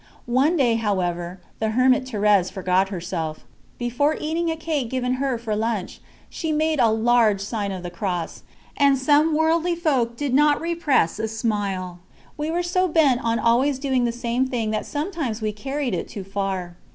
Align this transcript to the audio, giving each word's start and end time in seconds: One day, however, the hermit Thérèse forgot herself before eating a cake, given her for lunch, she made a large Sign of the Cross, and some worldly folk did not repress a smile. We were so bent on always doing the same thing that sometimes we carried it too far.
One 0.25 0.57
day, 0.57 0.77
however, 0.77 1.39
the 1.59 1.69
hermit 1.77 2.05
Thérèse 2.05 2.51
forgot 2.51 2.89
herself 2.89 3.45
before 3.77 4.17
eating 4.19 4.49
a 4.49 4.55
cake, 4.57 4.89
given 4.89 5.17
her 5.21 5.37
for 5.37 5.55
lunch, 5.55 6.01
she 6.27 6.51
made 6.51 6.79
a 6.79 6.87
large 6.89 7.39
Sign 7.39 7.71
of 7.71 7.83
the 7.83 7.91
Cross, 7.91 8.41
and 8.75 8.97
some 8.97 9.35
worldly 9.35 9.75
folk 9.75 10.17
did 10.17 10.33
not 10.33 10.59
repress 10.59 11.19
a 11.19 11.27
smile. 11.27 11.99
We 12.35 12.49
were 12.49 12.63
so 12.63 12.87
bent 12.87 13.23
on 13.23 13.37
always 13.37 13.77
doing 13.77 14.05
the 14.05 14.11
same 14.11 14.47
thing 14.47 14.71
that 14.71 14.87
sometimes 14.87 15.39
we 15.39 15.51
carried 15.51 15.93
it 15.93 16.09
too 16.09 16.23
far. 16.23 16.77